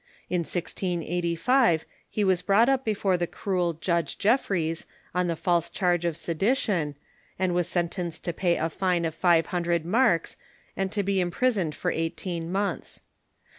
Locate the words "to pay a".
8.23-8.67